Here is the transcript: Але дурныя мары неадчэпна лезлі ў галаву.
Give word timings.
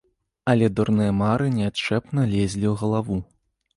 Але 0.53 0.69
дурныя 0.77 1.11
мары 1.19 1.47
неадчэпна 1.57 2.21
лезлі 2.35 2.67
ў 2.71 2.75
галаву. 2.81 3.21